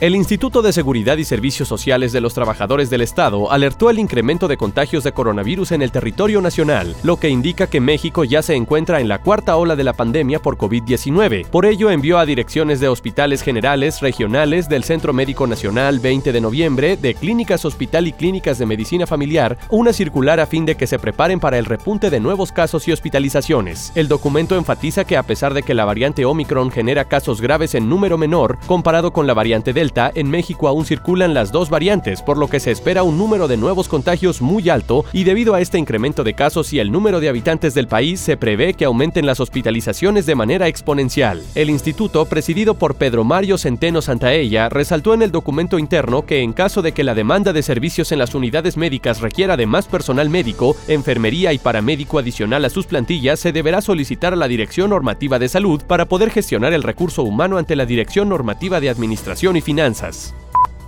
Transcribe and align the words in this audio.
El 0.00 0.16
Instituto 0.16 0.60
de 0.60 0.72
Seguridad 0.72 1.18
y 1.18 1.24
Servicios 1.24 1.68
Sociales 1.68 2.10
de 2.10 2.20
los 2.20 2.34
Trabajadores 2.34 2.90
del 2.90 3.00
Estado 3.00 3.52
alertó 3.52 3.90
el 3.90 4.00
incremento 4.00 4.48
de 4.48 4.56
contagios 4.56 5.04
de 5.04 5.12
coronavirus 5.12 5.70
en 5.70 5.82
el 5.82 5.92
territorio 5.92 6.40
nacional, 6.40 6.96
lo 7.04 7.16
que 7.16 7.28
indica 7.28 7.68
que 7.68 7.80
México 7.80 8.24
ya 8.24 8.42
se 8.42 8.56
encuentra 8.56 9.00
en 9.00 9.06
la 9.06 9.20
cuarta 9.20 9.56
ola 9.56 9.76
de 9.76 9.84
la 9.84 9.92
pandemia 9.92 10.40
por 10.40 10.58
COVID-19. 10.58 11.46
Por 11.46 11.64
ello 11.64 11.92
envió 11.92 12.18
a 12.18 12.26
direcciones 12.26 12.80
de 12.80 12.88
hospitales 12.88 13.40
generales, 13.42 14.00
regionales, 14.00 14.68
del 14.68 14.82
Centro 14.82 15.12
Médico 15.12 15.46
Nacional 15.46 16.00
20 16.00 16.32
de 16.32 16.40
noviembre, 16.40 16.96
de 16.96 17.14
clínicas 17.14 17.64
hospital 17.64 18.08
y 18.08 18.12
clínicas 18.12 18.58
de 18.58 18.66
medicina 18.66 19.06
familiar, 19.06 19.56
una 19.70 19.92
circular 19.92 20.40
a 20.40 20.46
fin 20.46 20.66
de 20.66 20.74
que 20.74 20.88
se 20.88 20.98
preparen 20.98 21.38
para 21.38 21.56
el 21.56 21.66
repunte 21.66 22.10
de 22.10 22.18
nuevos 22.18 22.50
casos 22.50 22.88
y 22.88 22.92
hospitalizaciones. 22.92 23.92
El 23.94 24.08
documento 24.08 24.56
enfatiza 24.56 25.04
que 25.04 25.16
a 25.16 25.22
pesar 25.22 25.54
de 25.54 25.62
que 25.62 25.72
la 25.72 25.84
variante 25.84 26.24
Omicron 26.24 26.72
genera 26.72 27.04
casos 27.04 27.40
graves 27.40 27.76
en 27.76 27.88
número 27.88 28.18
menor 28.18 28.58
comparado 28.66 29.12
con 29.12 29.28
la 29.28 29.34
variante 29.34 29.72
Delta, 29.72 29.83
en 30.14 30.30
México 30.30 30.66
aún 30.66 30.86
circulan 30.86 31.34
las 31.34 31.52
dos 31.52 31.68
variantes, 31.68 32.22
por 32.22 32.38
lo 32.38 32.48
que 32.48 32.58
se 32.58 32.70
espera 32.70 33.02
un 33.02 33.18
número 33.18 33.48
de 33.48 33.56
nuevos 33.56 33.86
contagios 33.86 34.40
muy 34.40 34.70
alto 34.70 35.04
y 35.12 35.24
debido 35.24 35.54
a 35.54 35.60
este 35.60 35.78
incremento 35.78 36.24
de 36.24 36.34
casos 36.34 36.72
y 36.72 36.78
el 36.78 36.90
número 36.90 37.20
de 37.20 37.28
habitantes 37.28 37.74
del 37.74 37.86
país 37.86 38.18
se 38.20 38.36
prevé 38.36 38.74
que 38.74 38.86
aumenten 38.86 39.26
las 39.26 39.40
hospitalizaciones 39.40 40.24
de 40.26 40.34
manera 40.34 40.68
exponencial. 40.68 41.42
El 41.54 41.68
instituto, 41.68 42.24
presidido 42.24 42.74
por 42.74 42.94
Pedro 42.94 43.24
Mario 43.24 43.58
Centeno 43.58 44.00
Santaella, 44.00 44.68
resaltó 44.68 45.12
en 45.12 45.22
el 45.22 45.30
documento 45.30 45.78
interno 45.78 46.24
que 46.24 46.40
en 46.40 46.54
caso 46.54 46.80
de 46.80 46.92
que 46.92 47.04
la 47.04 47.14
demanda 47.14 47.52
de 47.52 47.62
servicios 47.62 48.10
en 48.12 48.18
las 48.18 48.34
unidades 48.34 48.76
médicas 48.76 49.20
requiera 49.20 49.56
de 49.56 49.66
más 49.66 49.86
personal 49.86 50.30
médico, 50.30 50.76
enfermería 50.88 51.52
y 51.52 51.58
paramédico 51.58 52.18
adicional 52.18 52.64
a 52.64 52.70
sus 52.70 52.86
plantillas, 52.86 53.38
se 53.38 53.52
deberá 53.52 53.80
solicitar 53.80 54.32
a 54.32 54.36
la 54.36 54.48
Dirección 54.48 54.90
Normativa 54.90 55.38
de 55.38 55.48
Salud 55.48 55.82
para 55.86 56.06
poder 56.06 56.30
gestionar 56.30 56.72
el 56.72 56.82
recurso 56.82 57.22
humano 57.22 57.58
ante 57.58 57.76
la 57.76 57.86
Dirección 57.86 58.28
Normativa 58.28 58.80
de 58.80 58.88
Administración 58.88 59.56
y 59.56 59.60
Finanzas 59.60 59.73
finanzas. 59.74 60.32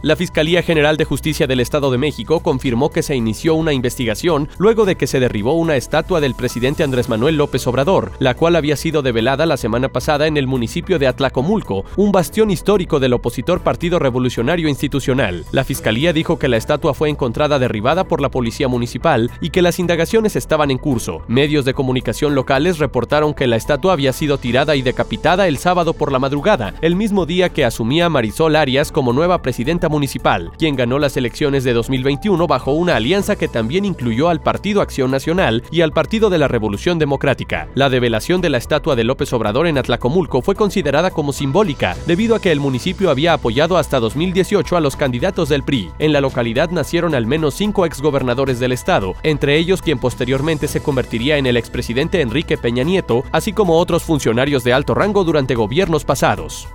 La 0.02 0.14
Fiscalía 0.14 0.62
General 0.62 0.98
de 0.98 1.06
Justicia 1.06 1.47
del 1.47 1.58
Estado 1.58 1.91
de 1.91 1.97
México 1.97 2.41
confirmó 2.41 2.91
que 2.91 3.02
se 3.02 3.16
inició 3.16 3.55
una 3.55 3.72
investigación 3.72 4.48
luego 4.58 4.84
de 4.84 4.97
que 4.97 5.06
se 5.06 5.20
derribó 5.20 5.55
una 5.55 5.77
estatua 5.77 6.20
del 6.20 6.34
presidente 6.34 6.84
Andrés 6.84 7.08
Manuel 7.08 7.36
López 7.36 7.66
Obrador, 7.66 8.12
la 8.19 8.34
cual 8.34 8.56
había 8.56 8.77
sido 8.77 9.00
develada 9.00 9.47
la 9.47 9.56
semana 9.56 9.88
pasada 9.88 10.27
en 10.27 10.36
el 10.36 10.47
municipio 10.47 10.98
de 10.98 11.06
Atlacomulco, 11.06 11.86
un 11.97 12.12
bastión 12.12 12.50
histórico 12.50 13.00
del 13.00 13.14
opositor 13.14 13.62
Partido 13.62 13.98
Revolucionario 13.98 14.69
Institucional. 14.69 15.47
La 15.50 15.64
Fiscalía 15.64 16.12
dijo 16.12 16.38
que 16.38 16.48
la 16.48 16.58
estatua 16.58 16.92
fue 16.92 17.08
encontrada 17.08 17.58
derribada 17.58 18.05
por 18.05 18.20
la 18.20 18.31
Policía 18.31 18.69
Municipal 18.69 19.31
y 19.41 19.48
que 19.50 19.62
las 19.62 19.78
indagaciones 19.78 20.36
estaban 20.36 20.70
en 20.70 20.78
curso. 20.78 21.22
Medios 21.27 21.64
de 21.64 21.75
comunicación 21.75 22.34
locales 22.34 22.78
reportaron 22.78 23.33
que 23.33 23.47
la 23.47 23.56
estatua 23.56 23.94
había 23.94 24.12
sido 24.12 24.36
tirada 24.36 24.77
y 24.77 24.83
decapitada 24.83 25.48
el 25.48 25.56
sábado 25.56 25.94
por 25.94 26.12
la 26.12 26.19
madrugada, 26.19 26.75
el 26.83 26.97
mismo 26.97 27.25
día 27.25 27.48
que 27.48 27.64
asumía 27.64 28.10
Marisol 28.10 28.56
Arias 28.56 28.92
como 28.92 29.14
nueva 29.14 29.41
presidenta 29.41 29.86
municipal, 29.89 30.53
quien 30.59 30.77
ganó 30.77 30.98
las 30.98 31.17
elecciones 31.17 31.65
de 31.65 31.73
2021 31.73 32.47
bajo 32.47 32.73
una 32.73 32.97
alianza 32.97 33.37
que 33.37 33.48
también 33.48 33.84
incluyó 33.84 34.28
al 34.28 34.41
Partido 34.41 34.81
Acción 34.81 35.11
Nacional 35.11 35.62
y 35.70 35.81
al 35.81 35.93
Partido 35.93 36.31
de 36.31 36.39
la 36.39 36.48
Revolución 36.48 36.98
Democrática. 36.98 37.69
La 37.75 37.89
develación 37.89 38.41
de 38.41 38.51
la 38.51 38.59
estatua 38.59 38.97
de 38.97 39.05
López 39.05 39.33
Obrador 39.33 39.66
en 39.66 39.78
Atlacomulco 39.78 40.43
fue 40.43 40.55
considerada 40.55 41.10
como 41.10 41.33
simbólica, 41.33 41.97
debido 42.06 42.34
a 42.34 42.41
que 42.41 42.53
el 42.53 42.60
municipio 42.60 43.10
había 43.10 43.33
apoyado 43.33 43.78
hasta 43.78 44.00
2018 44.00 44.77
a 44.77 44.81
los 44.81 44.97
candidatos 44.97 45.49
del 45.49 45.62
PRI. 45.62 45.91
En 45.99 46.12
la 46.12 46.21
localidad 46.21 46.71
nacieron 46.71 47.15
al 47.15 47.27
menos 47.27 47.55
cinco 47.55 47.87
exgobernadores 47.87 48.60
del 48.60 48.72
estado, 48.72 49.15
entre 49.22 49.56
ellos 49.56 49.83
quien 49.83 49.99
posteriormente 49.99 50.69
se 50.69 50.83
convertiría 50.83 51.37
en 51.37 51.47
el 51.47 51.56
expresidente 51.56 52.21
Enrique 52.21 52.56
Peña 52.56 52.83
Nieto, 52.83 53.25
así 53.33 53.53
como 53.53 53.78
otros 53.78 54.03
funcionarios 54.03 54.65
de 54.65 54.72
alto 54.72 54.94
rango 54.94 55.25
durante 55.25 55.55
gobiernos 55.55 56.05
pasados. 56.05 56.69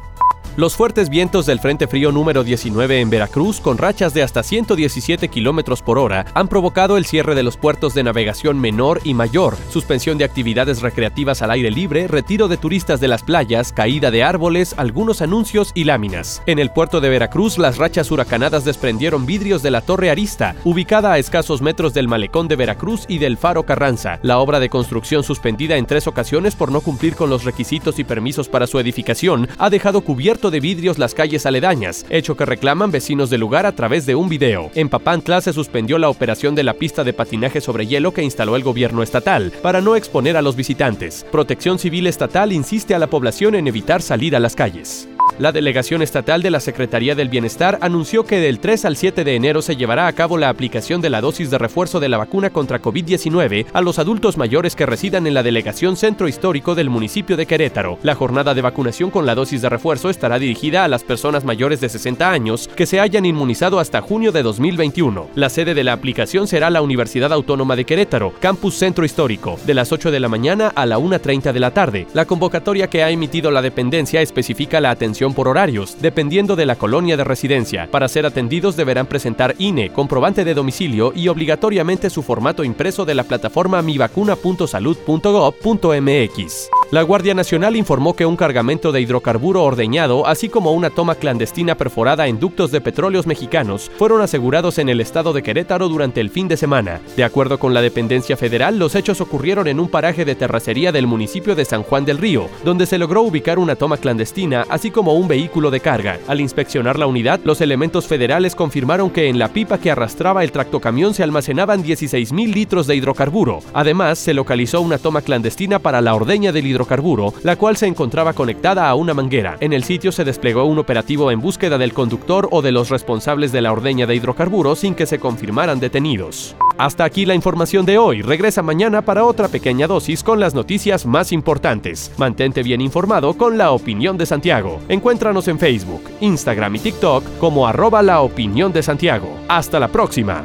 Los 0.58 0.76
fuertes 0.76 1.08
vientos 1.08 1.46
del 1.46 1.62
Frente 1.62 1.88
Frío 1.88 2.12
número 2.12 2.44
19 2.44 3.00
en 3.00 3.10
Veracruz, 3.10 3.62
con 3.62 3.78
rachas 3.78 4.14
de 4.14 4.22
hasta 4.22 4.44
117 4.44 5.30
kilómetros 5.30 5.82
por 5.82 5.98
hora, 5.98 6.26
han 6.34 6.50
provocado 6.50 6.98
el 6.98 7.06
cierre 7.06 7.36
de 7.36 7.44
los 7.44 7.56
puertos 7.56 7.94
de 7.94 8.04
navegación 8.04 8.60
menor 8.60 9.00
y 9.06 9.14
mayor, 9.14 9.56
suspensión 9.70 10.18
de 10.18 10.26
actividades 10.26 10.82
recreativas 10.82 11.42
al 11.42 11.52
aire 11.52 11.72
libre, 11.72 12.06
retiro 12.10 12.50
de 12.50 12.58
turistas 12.58 13.00
de 13.00 13.08
las 13.08 13.24
playas, 13.24 13.72
caída 13.72 14.12
de 14.12 14.24
árboles, 14.24 14.76
algunos 14.76 15.22
anuncios 15.22 15.72
y 15.74 15.86
láminas. 15.86 16.44
En 16.46 16.60
el 16.60 16.70
puerto 16.70 17.00
de 17.00 17.08
Veracruz, 17.08 17.58
las 17.58 17.78
rachas 17.78 18.12
huracanadas 18.12 18.66
desprendieron 18.66 19.26
vidrios 19.26 19.64
de 19.64 19.72
la 19.72 19.80
Torre 19.80 20.10
Arista, 20.10 20.56
ubicada 20.66 21.14
a 21.14 21.18
escasos 21.18 21.62
metros 21.62 21.94
del 21.94 22.10
malecón 22.10 22.50
de 22.50 22.58
Veracruz 22.58 23.06
y 23.08 23.20
del 23.20 23.38
Faro 23.38 23.64
Carranza. 23.64 24.20
La 24.22 24.40
obra 24.40 24.60
de 24.60 24.68
construcción 24.68 25.24
suspendida 25.24 25.78
en 25.78 25.86
tres 25.86 26.08
ocasiones 26.08 26.58
por 26.58 26.74
no 26.74 26.82
cumplir 26.82 27.16
con 27.16 27.30
los 27.30 27.46
requisitos 27.46 28.00
y 28.00 28.04
permisos 28.04 28.50
para 28.50 28.68
su 28.68 28.80
edificación 28.80 29.48
ha 29.58 29.70
dejado 29.70 30.02
cubierto 30.02 30.41
de 30.50 30.60
vidrios 30.60 30.98
las 30.98 31.14
calles 31.14 31.46
aledañas, 31.46 32.06
hecho 32.10 32.36
que 32.36 32.46
reclaman 32.46 32.90
vecinos 32.90 33.30
del 33.30 33.42
lugar 33.42 33.66
a 33.66 33.74
través 33.74 34.06
de 34.06 34.16
un 34.16 34.30
video. 34.30 34.72
En 34.74 34.90
Papantla 34.90 35.42
se 35.42 35.54
suspendió 35.54 36.00
la 36.00 36.10
operación 36.10 36.56
de 36.56 36.64
la 36.64 36.74
pista 36.74 37.04
de 37.04 37.14
patinaje 37.14 37.62
sobre 37.62 37.86
hielo 37.86 38.14
que 38.14 38.24
instaló 38.24 38.56
el 38.56 38.64
gobierno 38.64 39.04
estatal, 39.04 39.52
para 39.62 39.82
no 39.82 39.96
exponer 39.96 40.38
a 40.38 40.42
los 40.42 40.56
visitantes. 40.56 41.26
Protección 41.32 41.78
Civil 41.78 42.08
Estatal 42.08 42.52
insiste 42.52 42.96
a 42.96 43.00
la 43.00 43.08
población 43.08 43.56
en 43.56 43.68
evitar 43.68 44.02
salir 44.02 44.36
a 44.36 44.40
las 44.40 44.56
calles. 44.56 45.08
La 45.40 45.52
delegación 45.52 46.02
estatal 46.02 46.42
de 46.42 46.52
la 46.52 46.60
Secretaría 46.60 47.16
del 47.16 47.30
Bienestar 47.30 47.78
anunció 47.82 48.26
que 48.26 48.40
del 48.40 48.60
3 48.60 48.86
al 48.86 48.96
7 48.96 49.24
de 49.24 49.36
enero 49.36 49.62
se 49.62 49.76
llevará 49.76 50.08
a 50.08 50.14
cabo 50.14 50.38
la 50.38 50.50
aplicación 50.50 51.02
de 51.02 51.10
la 51.10 51.22
dosis 51.22 51.50
de 51.50 51.58
refuerzo 51.58 52.00
de 52.00 52.10
la 52.10 52.18
vacuna 52.18 52.50
contra 52.50 52.82
COVID-19 52.82 53.68
a 53.74 53.82
los 53.82 54.00
adultos 54.00 54.38
mayores 54.38 54.76
que 54.76 54.86
residan 54.86 55.28
en 55.28 55.34
la 55.34 55.44
delegación 55.44 55.96
centro 55.96 56.28
histórico 56.28 56.76
del 56.76 56.90
municipio 56.90 57.38
de 57.38 57.46
Querétaro. 57.46 57.98
La 58.04 58.16
jornada 58.16 58.54
de 58.54 58.62
vacunación 58.62 59.10
con 59.10 59.26
la 59.26 59.36
dosis 59.36 59.62
de 59.62 59.70
refuerzo 59.70 60.10
estará 60.10 60.40
dirigida 60.40 60.84
a 60.84 60.88
las 60.88 61.04
personas 61.04 61.46
mayores 61.46 61.82
de 61.82 61.90
60 61.90 62.30
años 62.30 62.70
que 62.76 62.86
se 62.86 63.00
hayan 63.00 63.26
inmunizado 63.26 63.80
hasta 63.80 64.02
junio 64.02 64.32
de 64.32 64.44
2021. 64.44 65.30
La 65.36 65.50
sede 65.50 65.74
de 65.74 65.84
la 65.84 65.94
aplicación 65.94 66.48
será 66.48 66.70
la 66.70 66.82
Universidad 66.82 67.34
Autónoma 67.34 67.76
de 67.76 67.86
Querétaro, 67.86 68.34
Campus 68.40 68.76
Centro 68.76 69.06
Histórico, 69.06 69.60
de 69.66 69.74
las 69.74 69.92
8 69.92 70.12
de 70.12 70.20
la 70.20 70.30
mañana 70.30 70.72
a 70.76 70.86
la 70.86 71.00
1.30 71.00 71.52
de 71.52 71.60
la 71.60 71.72
tarde. 71.72 72.08
La 72.14 72.26
convocatoria 72.26 72.90
que 72.90 73.04
ha 73.04 73.10
emitido 73.10 73.52
la 73.52 73.62
dependencia 73.62 74.22
especifica 74.22 74.82
la 74.82 74.92
atención 74.92 75.21
por 75.30 75.48
horarios, 75.48 75.98
dependiendo 76.02 76.56
de 76.56 76.66
la 76.66 76.76
colonia 76.76 77.16
de 77.16 77.24
residencia. 77.24 77.88
Para 77.92 78.08
ser 78.08 78.26
atendidos 78.26 78.76
deberán 78.76 79.06
presentar 79.06 79.54
INE, 79.60 79.92
comprobante 79.92 80.44
de 80.44 80.56
domicilio 80.56 81.14
y 81.16 81.28
obligatoriamente 81.28 82.10
su 82.10 82.24
formato 82.24 82.64
impreso 82.64 83.06
de 83.06 83.14
la 83.14 83.24
plataforma 83.24 83.84
mivacuna.salud.gov.mx. 83.84 86.81
La 86.92 87.04
Guardia 87.04 87.34
Nacional 87.34 87.78
informó 87.78 88.18
que 88.18 88.26
un 88.26 88.36
cargamento 88.36 88.92
de 88.92 89.00
hidrocarburo 89.00 89.64
ordeñado, 89.64 90.28
así 90.28 90.50
como 90.50 90.74
una 90.74 90.90
toma 90.90 91.16
clandestina 91.16 91.76
perforada 91.76 92.28
en 92.28 92.38
ductos 92.38 92.70
de 92.70 92.82
petróleos 92.82 93.26
mexicanos, 93.26 93.90
fueron 93.98 94.20
asegurados 94.20 94.78
en 94.78 94.90
el 94.90 95.00
estado 95.00 95.32
de 95.32 95.42
Querétaro 95.42 95.88
durante 95.88 96.20
el 96.20 96.30
fin 96.30 96.50
de 96.50 96.58
semana. 96.58 97.00
De 97.16 97.24
acuerdo 97.24 97.60
con 97.60 97.74
la 97.74 97.82
dependencia 97.82 98.36
federal, 98.36 98.78
los 98.78 98.96
hechos 98.96 99.22
ocurrieron 99.22 99.70
en 99.70 99.80
un 99.80 99.88
paraje 99.88 100.26
de 100.26 100.36
terracería 100.36 100.92
del 100.92 101.08
municipio 101.08 101.56
de 101.56 101.64
San 101.64 101.84
Juan 101.84 102.04
del 102.04 102.18
Río, 102.18 102.50
donde 102.66 102.86
se 102.86 102.98
logró 102.98 103.22
ubicar 103.22 103.58
una 103.58 103.78
toma 103.78 103.96
clandestina, 103.96 104.66
así 104.68 104.92
como 104.92 105.14
un 105.14 105.30
vehículo 105.30 105.72
de 105.72 105.80
carga. 105.80 106.20
Al 106.28 106.42
inspeccionar 106.42 107.00
la 107.00 107.08
unidad, 107.08 107.40
los 107.46 107.62
elementos 107.62 108.06
federales 108.06 108.54
confirmaron 108.54 109.12
que 109.12 109.30
en 109.30 109.40
la 109.40 109.48
pipa 109.48 109.78
que 109.78 109.92
arrastraba 109.92 110.44
el 110.44 110.52
tractocamión 110.52 111.14
se 111.14 111.24
almacenaban 111.24 111.84
16 111.84 112.34
mil 112.34 112.52
litros 112.52 112.86
de 112.86 112.98
hidrocarburo. 112.98 113.60
Además, 113.72 114.20
se 114.20 114.34
localizó 114.34 114.82
una 114.82 114.98
toma 114.98 115.22
clandestina 115.22 115.80
para 115.80 116.02
la 116.02 116.16
ordeña 116.16 116.52
del 116.52 116.68
hidrocarburo 116.68 116.81
hidrocarburo, 116.82 117.34
la 117.44 117.56
cual 117.56 117.78
se 117.78 117.88
encontraba 117.88 118.34
conectada 118.34 118.90
a 118.90 118.96
una 118.96 119.14
manguera. 119.14 119.58
En 119.60 119.74
el 119.74 119.84
sitio 119.84 120.12
se 120.12 120.24
desplegó 120.24 120.66
un 120.66 120.80
operativo 120.80 121.32
en 121.32 121.40
búsqueda 121.40 121.78
del 121.78 121.94
conductor 121.94 122.48
o 122.52 122.62
de 122.62 122.72
los 122.72 122.90
responsables 122.90 123.52
de 123.52 123.62
la 123.62 123.72
ordeña 123.72 124.08
de 124.08 124.16
hidrocarburos 124.16 124.80
sin 124.80 124.96
que 124.96 125.06
se 125.06 125.20
confirmaran 125.20 125.80
detenidos. 125.80 126.56
Hasta 126.78 127.04
aquí 127.04 127.26
la 127.26 127.36
información 127.36 127.86
de 127.86 127.98
hoy. 127.98 128.22
Regresa 128.22 128.64
mañana 128.64 129.04
para 129.04 129.26
otra 129.26 129.48
pequeña 129.48 129.88
dosis 129.88 130.24
con 130.24 130.40
las 130.40 130.56
noticias 130.56 131.06
más 131.06 131.32
importantes. 131.32 132.12
Mantente 132.18 132.64
bien 132.64 132.82
informado 132.82 133.36
con 133.36 133.58
la 133.58 133.72
opinión 133.72 134.18
de 134.18 134.26
Santiago. 134.26 134.80
Encuéntranos 134.90 135.48
en 135.48 135.60
Facebook, 135.60 136.04
Instagram 136.22 136.76
y 136.76 136.80
TikTok 136.80 137.24
como 137.38 137.68
arroba 137.68 138.02
la 138.02 138.22
opinión 138.22 138.74
de 138.74 138.82
Santiago. 138.82 139.30
Hasta 139.48 139.80
la 139.80 139.90
próxima. 139.90 140.44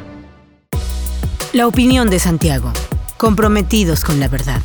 La 1.53 1.65
opinión 1.65 2.09
de 2.09 2.19
Santiago. 2.19 2.71
Comprometidos 3.17 4.03
con 4.03 4.19
la 4.19 4.27
verdad. 4.27 4.61